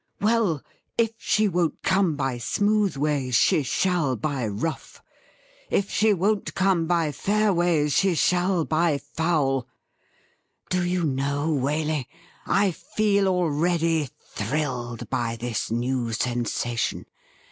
[0.19, 0.63] 'Well,
[0.97, 4.99] if she won't come by smooth ways she shall by rough!
[5.69, 9.67] If she won't come by fair ways she shall by foul!
[10.71, 12.07] Do you know, Waley,
[12.47, 17.05] I feel already thrilled by this new sensation